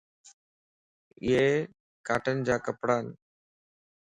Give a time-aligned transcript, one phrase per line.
[1.29, 1.43] يي
[2.07, 3.05] ڪاٽن جا ڪپڙان